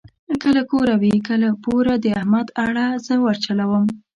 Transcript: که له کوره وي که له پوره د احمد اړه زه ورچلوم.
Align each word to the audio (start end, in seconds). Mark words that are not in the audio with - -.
که 0.41 0.49
له 0.57 0.63
کوره 0.71 0.95
وي 1.01 1.15
که 1.27 1.33
له 1.43 1.49
پوره 1.63 1.93
د 2.03 2.05
احمد 2.19 2.47
اړه 2.65 2.85
زه 3.05 3.13
ورچلوم. 3.25 3.85